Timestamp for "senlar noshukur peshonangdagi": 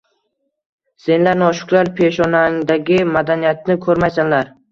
1.07-2.97